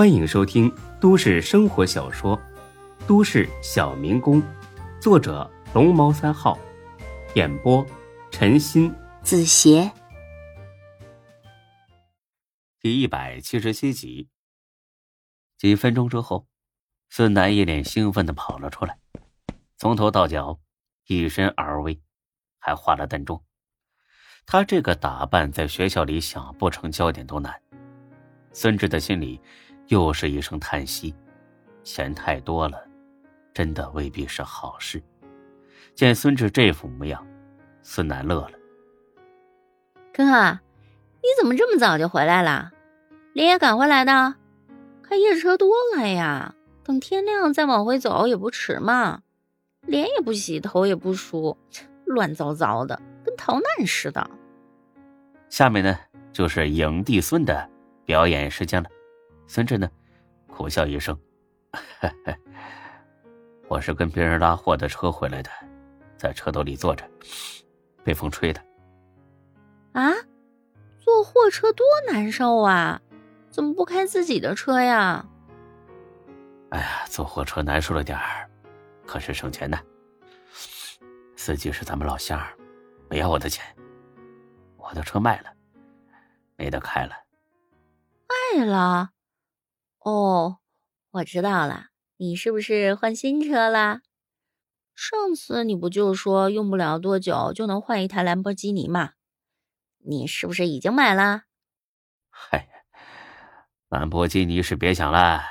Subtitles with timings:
[0.00, 2.34] 欢迎收听都市生活小说
[3.06, 4.42] 《都市小民工》，
[4.98, 6.58] 作者龙猫三号，
[7.34, 7.86] 演播
[8.30, 8.90] 陈鑫、
[9.20, 9.92] 子邪，
[12.80, 14.30] 第一百七十七集。
[15.58, 16.46] 几分钟之后，
[17.10, 18.98] 孙楠一脸兴奋的跑了出来，
[19.76, 20.58] 从头到脚
[21.08, 22.00] 一身 LV，
[22.58, 23.38] 还化了淡妆。
[24.46, 27.60] 他这个打扮在学校里想不成焦点都难。
[28.54, 29.38] 孙志的心里。
[29.90, 31.12] 又是一声叹息，
[31.82, 32.80] 钱太多了，
[33.52, 35.02] 真的未必是好事。
[35.96, 37.26] 见孙志这副模样，
[37.82, 38.52] 孙楠乐了
[40.14, 42.70] ：“哥，你怎么这么早就回来了？
[43.32, 44.36] 连夜赶回来的？
[45.02, 46.54] 开夜车多累呀！
[46.84, 49.22] 等天亮再往回走也不迟嘛。
[49.80, 51.58] 脸也不洗，头也不梳，
[52.04, 54.30] 乱糟糟的，跟逃难似的。”
[55.50, 55.98] 下面呢，
[56.32, 57.68] 就是影帝孙的
[58.04, 58.88] 表演时间了。
[59.52, 59.90] 孙志呢，
[60.46, 61.18] 苦笑一声
[63.66, 65.50] ：“我是跟别人拉货的车回来的，
[66.16, 67.04] 在车斗里坐着，
[68.04, 68.62] 被风吹的。”
[69.90, 70.12] 啊，
[71.00, 73.02] 坐货车多难受啊！
[73.50, 75.26] 怎么不开自己的车呀？
[76.68, 78.48] 哎呀，坐货车难受了点儿，
[79.04, 79.76] 可是省钱呢。
[81.34, 82.40] 司机是咱们老乡，
[83.08, 83.64] 没要我的钱。
[84.76, 85.52] 我的车卖了，
[86.54, 87.16] 没得开了。
[88.54, 89.10] 卖了。
[90.00, 90.58] 哦，
[91.10, 94.00] 我知道了，你是不是换新车了？
[94.94, 99.12] 上次你不就说用不了多久就能换一台兰博基尼吗？
[99.98, 101.42] 你是不是已经买了？
[102.30, 102.84] 嗨，
[103.88, 105.42] 兰博基尼是别想了，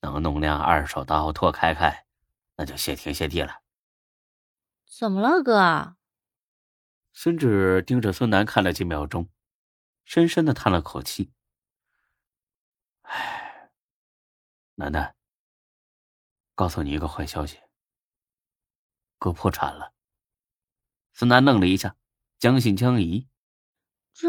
[0.00, 2.04] 能弄辆二手的奥拓开开，
[2.56, 3.62] 那就谢天谢地了。
[4.84, 5.96] 怎么了，哥？
[7.14, 9.30] 孙志盯着孙楠看了几秒钟，
[10.04, 11.32] 深深的叹了口气。
[13.02, 13.35] 唉。
[14.78, 15.14] 楠楠，
[16.54, 17.58] 告诉你一个坏消息，
[19.18, 19.94] 哥破产了。
[21.14, 21.96] 孙楠愣了一下，
[22.38, 23.26] 将信将疑
[24.12, 24.28] ：“这，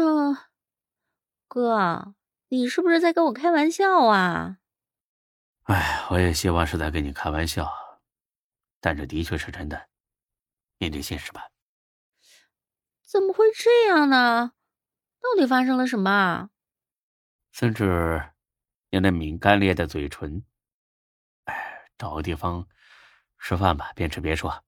[1.46, 2.14] 哥，
[2.48, 4.58] 你是不是在跟我开玩笑啊
[5.64, 7.70] ？”“哎，我也希望是在跟你开玩笑，
[8.80, 9.90] 但这的确是真的，
[10.78, 11.50] 面对现实吧
[13.04, 14.54] ？”“怎么会这样呢？
[15.20, 16.48] 到底发生了什么？”
[17.52, 18.32] 孙志。
[18.90, 20.42] 你那抿干裂的嘴唇，
[21.44, 21.54] 哎，
[21.98, 22.66] 找个地方
[23.38, 24.64] 吃饭吧，边吃边说。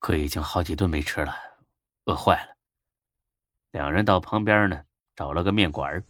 [0.00, 1.36] 哥已经好几顿没吃了，
[2.04, 2.56] 饿坏了。
[3.70, 4.82] 两人到旁边呢，
[5.14, 6.02] 找了个面馆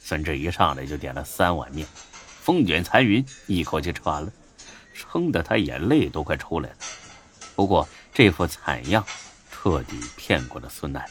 [0.00, 4.32] 孙志一上来就点了三碗面，风卷残云，一口气吃完了，
[4.94, 6.76] 撑得他眼泪都快出来了。
[7.54, 9.04] 不过这副惨样
[9.50, 11.06] 彻底骗过了孙楠，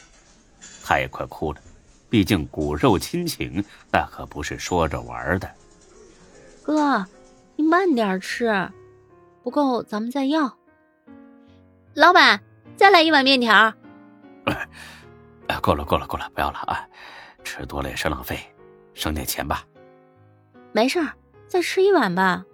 [0.82, 1.62] 他也快哭了。
[2.08, 5.48] 毕竟骨肉亲情，那可不是说着玩的。
[6.62, 7.04] 哥，
[7.56, 8.70] 你慢点吃，
[9.42, 10.56] 不够咱们再要。
[11.94, 12.40] 老板，
[12.76, 13.72] 再来一碗面条。
[14.44, 16.86] 哎，够了，够了，够了，不要了啊！
[17.42, 18.38] 吃多了也是浪费，
[18.94, 19.64] 省点钱吧。
[20.72, 21.12] 没事儿，
[21.48, 22.44] 再吃一碗吧。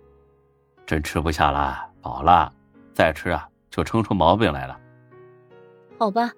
[0.87, 2.53] 真吃不下了，饱了，
[2.95, 4.81] 再吃啊就撑出毛病来了。
[5.99, 6.33] 好吧，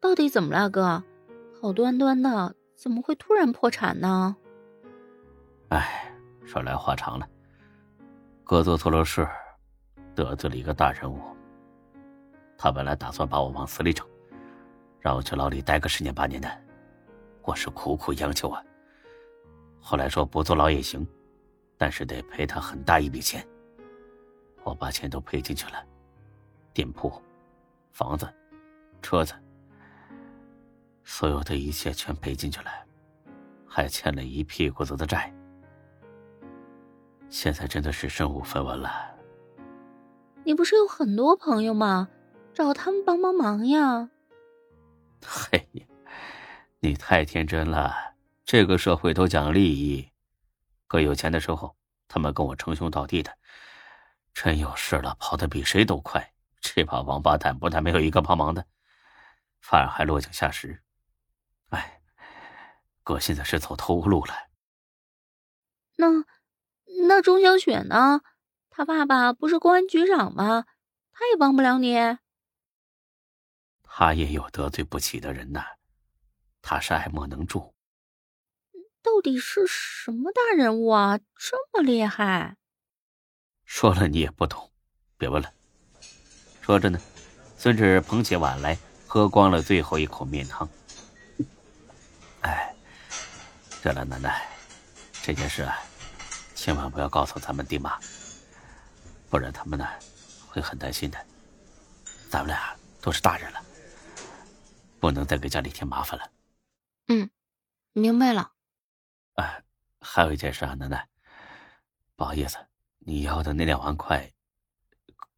[0.00, 1.02] 到底怎么了，哥？
[1.60, 4.36] 好端端的，怎么会突然破产呢？
[5.70, 6.04] 哎。
[6.48, 7.28] 说来话长了，
[8.42, 9.28] 哥做错了事，
[10.14, 11.20] 得罪了一个大人物。
[12.56, 14.04] 他本来打算把我往死里整，
[14.98, 16.48] 让我去牢里待个十年八年的。
[17.42, 18.64] 我是苦苦央求啊。
[19.78, 21.06] 后来说不坐牢也行，
[21.76, 23.46] 但是得赔他很大一笔钱。
[24.64, 25.84] 我把钱都赔进去了，
[26.72, 27.12] 店铺、
[27.92, 28.26] 房子、
[29.02, 29.34] 车子，
[31.04, 32.70] 所有的一切全赔进去了，
[33.66, 35.30] 还欠了一屁股子的债。
[37.30, 39.14] 现在真的是身无分文了。
[40.44, 42.08] 你不是有很多朋友吗？
[42.54, 44.08] 找他们帮帮忙呀！
[45.22, 45.86] 嘿，
[46.80, 48.16] 你太天真了。
[48.44, 50.10] 这个社会都讲利益，
[50.86, 51.76] 哥有钱的时候，
[52.08, 53.30] 他们跟我称兄道弟的；
[54.32, 56.32] 真有事了，跑得比谁都快。
[56.60, 58.66] 这帮王八蛋不但没有一个帮忙的，
[59.60, 60.82] 反而还落井下石。
[61.68, 62.00] 哎，
[63.04, 64.34] 哥现在是走投无路了。
[65.96, 66.24] 那。
[67.08, 68.20] 那钟小雪呢？
[68.68, 70.66] 他爸爸不是公安局长吗？
[71.10, 71.96] 他也帮不了你。
[73.82, 75.64] 他也有得罪不起的人呐，
[76.60, 77.74] 他是爱莫能助。
[79.02, 81.18] 到底是什么大人物啊？
[81.34, 82.56] 这么厉害？
[83.64, 84.70] 说了你也不懂，
[85.16, 85.50] 别问了。
[86.60, 87.00] 说着呢，
[87.56, 88.76] 孙志捧起碗来，
[89.06, 90.68] 喝光了最后一口面汤。
[92.42, 92.74] 哎，
[93.82, 94.46] 对了，奶奶，
[95.22, 95.82] 这件事啊。
[96.58, 97.96] 千万不要告诉咱们爹妈，
[99.30, 99.86] 不然他们呢
[100.48, 101.26] 会很担心的。
[102.28, 103.64] 咱们俩都是大人了，
[104.98, 106.28] 不能再给家里添麻烦了。
[107.06, 107.30] 嗯，
[107.92, 108.50] 明白了。
[109.34, 109.62] 哎，
[110.00, 111.08] 还有一件事啊，奶奶，
[112.16, 112.58] 不好意思，
[112.98, 114.28] 你要的那两万块，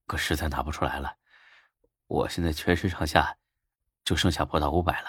[0.06, 1.14] 可实在拿不出来了。
[2.06, 3.37] 我现在全身上下
[4.06, 5.08] 就剩下不到五百了，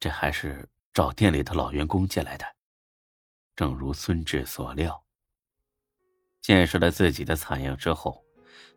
[0.00, 2.56] 这还是找店里的老员工借来的。
[3.54, 5.04] 正如孙志所料，
[6.46, 8.22] 见识了自己的惨样之后，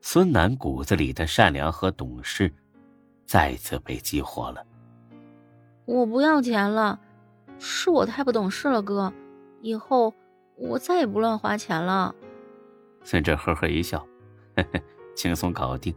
[0.01, 2.51] 孙楠骨子里的善良和懂事
[3.27, 4.65] 再次被激活了。
[5.85, 6.99] 我不要钱了，
[7.59, 9.13] 是我太不懂事了，哥。
[9.61, 10.11] 以后
[10.55, 12.15] 我再也不乱花钱了。
[13.03, 13.99] 孙志呵呵一笑，
[14.55, 14.81] 呵呵，
[15.15, 15.95] 轻松搞定。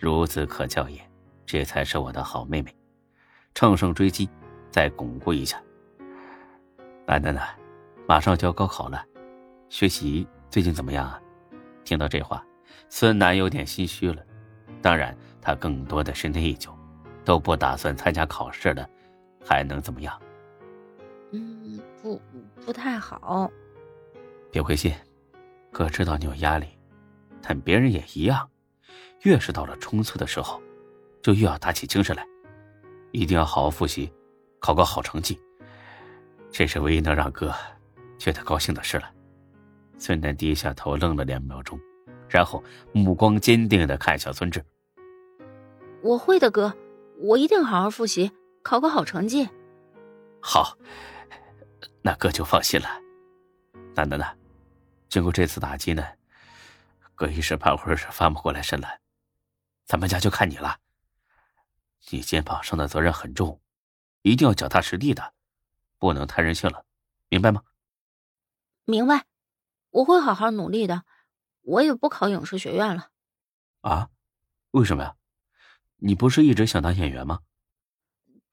[0.00, 0.98] 孺子可教也，
[1.44, 2.74] 这才是我的好妹妹。
[3.54, 4.26] 乘胜追击，
[4.70, 5.62] 再巩固一下。
[7.06, 7.46] 楠楠楠？
[8.08, 9.04] 马上就要高考了，
[9.68, 11.20] 学习最近怎么样啊？
[11.84, 12.44] 听到这话，
[12.88, 14.20] 孙楠有点心虚了。
[14.82, 16.74] 当然，他更多的是内疚，
[17.24, 18.88] 都不打算参加考试了，
[19.46, 20.20] 还能怎么样？
[21.30, 22.20] 嗯，不，
[22.64, 23.48] 不太好。
[24.50, 24.92] 别灰心，
[25.70, 26.66] 哥知道你有压力，
[27.40, 28.50] 但别人也一样。
[29.22, 30.60] 越是到了冲刺的时候，
[31.22, 32.26] 就越要打起精神来，
[33.12, 34.12] 一定要好好复习，
[34.58, 35.38] 考个好成绩。
[36.50, 37.54] 这是唯一能让哥
[38.18, 39.08] 觉得高兴的事了。
[40.00, 41.78] 孙楠低下头，愣了两秒钟，
[42.26, 44.64] 然后目光坚定的看向孙志
[46.02, 46.74] ：“我会的，哥，
[47.18, 48.32] 我一定好好复习，
[48.62, 49.46] 考个好成绩。”
[50.40, 50.76] 好，
[52.00, 52.88] 那哥就放心了。
[53.94, 54.26] 楠楠呢？
[55.10, 56.02] 经过这次打击呢，
[57.14, 58.98] 哥一时半会儿是翻不过来身来。
[59.84, 60.78] 咱们家就看你了，
[62.08, 63.60] 你肩膀上的责任很重，
[64.22, 65.34] 一定要脚踏实地的，
[65.98, 66.86] 不能太任性了，
[67.28, 67.60] 明白吗？
[68.86, 69.26] 明白，
[69.90, 71.04] 我会好好努力的，
[71.62, 73.10] 我也不考影视学院了。
[73.82, 74.10] 啊？
[74.72, 75.16] 为什么呀？
[75.96, 77.40] 你不是一直想当演员吗？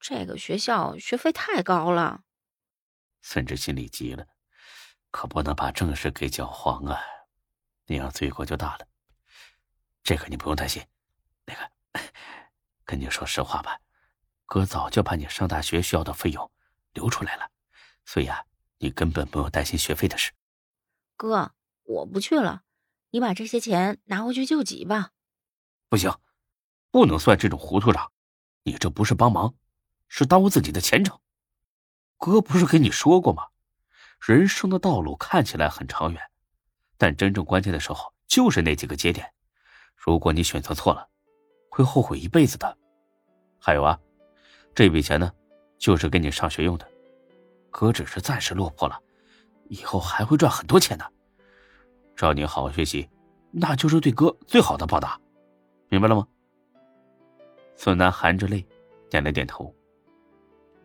[0.00, 2.22] 这个学校学费太高了。
[3.22, 4.26] 孙志心里急了，
[5.10, 7.00] 可不能把正事给搅黄啊，
[7.86, 8.86] 那样罪过就大了。
[10.02, 10.84] 这个你不用担心。
[11.44, 11.70] 那个，
[12.84, 13.78] 跟你说实话吧，
[14.44, 16.50] 哥早就把你上大学需要的费用
[16.92, 17.50] 留出来了，
[18.04, 18.44] 所以啊，
[18.78, 20.32] 你根本不用担心学费的事。
[21.18, 21.50] 哥，
[21.82, 22.62] 我不去了，
[23.10, 25.10] 你把这些钱拿回去救急吧。
[25.88, 26.14] 不行，
[26.92, 28.12] 不能算这种糊涂账，
[28.62, 29.52] 你这不是帮忙，
[30.06, 31.18] 是耽误自己的前程。
[32.18, 33.48] 哥不是跟你说过吗？
[34.20, 36.22] 人生的道路看起来很长远，
[36.96, 39.28] 但真正关键的时候就是那几个节点，
[39.96, 41.08] 如果你选择错了。
[41.68, 42.78] 会后悔一辈子的。
[43.58, 43.98] 还有啊，
[44.72, 45.32] 这笔钱呢，
[45.78, 46.88] 就是给你上学用的。
[47.72, 49.00] 哥只是暂时落魄了，
[49.68, 51.12] 以后还会赚很多钱的。
[52.16, 53.08] 只要你好好学习，
[53.50, 55.20] 那就是对哥最好的报答，
[55.88, 56.26] 明白了吗？
[57.76, 58.66] 孙楠含着泪，
[59.08, 59.72] 点了点头。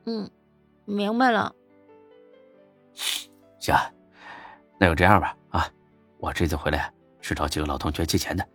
[0.06, 0.30] 嗯，
[0.86, 1.54] 明白了。
[3.58, 3.76] 行，
[4.78, 5.36] 那就这样吧。
[5.50, 5.68] 啊，
[6.20, 8.48] 我这次回来是找几个老同学借钱的，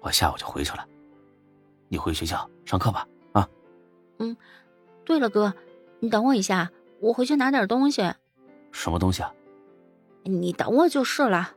[0.00, 0.86] 我下午就回去了。
[1.88, 3.48] 你回学校上课吧，啊。
[4.18, 4.36] 嗯，
[5.04, 5.54] 对了，哥，
[6.00, 6.70] 你等我一下，
[7.00, 8.12] 我回去拿点东西。
[8.70, 9.32] 什么东西啊？
[10.26, 11.52] 你等我就是了。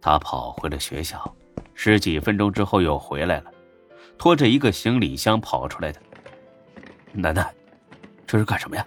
[0.00, 1.34] 他跑回了学校，
[1.74, 3.50] 十几分钟之后又回来了，
[4.18, 6.00] 拖着一个行李箱跑出来的。
[7.12, 7.48] 楠楠，
[8.26, 8.86] 这是干什么呀？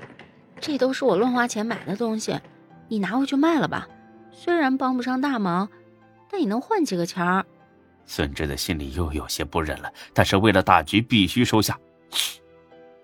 [0.62, 2.40] 这都是我乱花钱买的东西，
[2.88, 3.88] 你拿回去卖了吧。
[4.32, 5.70] 虽然帮不上大忙，
[6.30, 7.46] 但也能换几个钱儿。
[8.06, 11.78] 孙志的心里又有些不忍了，但是为了大局，必须收下。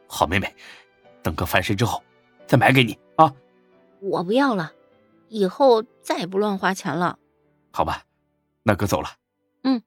[0.07, 0.53] 好妹妹，
[1.21, 2.01] 等哥翻身之后，
[2.47, 3.33] 再买给你啊！
[4.01, 4.71] 我不要了，
[5.35, 7.19] 以后再也不乱花钱了。
[7.73, 8.05] 好吧，
[8.63, 9.17] 那哥走了。
[9.63, 9.83] 嗯，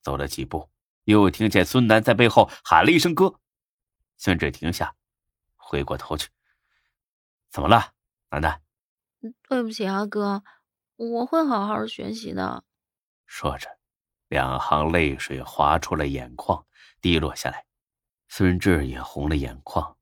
[0.00, 0.70] 走了几步，
[1.04, 3.38] 又听见孙楠在背后喊了一声“哥”。
[4.16, 4.94] 孙志停下，
[5.56, 6.30] 回过头去
[7.52, 7.92] ：“怎么了，
[8.30, 8.62] 楠楠？”
[9.46, 10.42] 对不起啊，哥，
[10.96, 12.64] 我会好好学习的。
[13.26, 13.78] 说着。
[14.28, 16.64] 两行泪水滑出了眼眶，
[17.00, 17.66] 滴落下来。
[18.28, 19.98] 孙志也红了眼眶，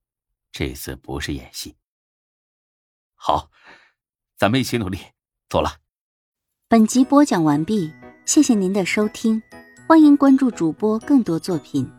[0.52, 1.78] 这次不是演戏。
[3.14, 3.50] 好，
[4.38, 4.98] 咱们一起努力，
[5.48, 5.78] 走了。
[6.68, 7.92] 本集播讲完毕，
[8.24, 9.42] 谢谢您的收听，
[9.88, 11.90] 欢迎关注主播更多作品。